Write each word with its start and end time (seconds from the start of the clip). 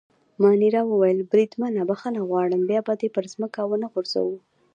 مانیرا 0.41 0.81
وویل: 0.87 1.19
بریدمنه 1.31 1.81
بخښنه 1.89 2.21
غواړم، 2.29 2.61
بیا 2.69 2.81
به 2.87 2.93
دي 2.99 3.09
پر 3.15 3.25
مځکه 3.41 3.59
ونه 3.65 3.87
غورځوو. 3.93 4.37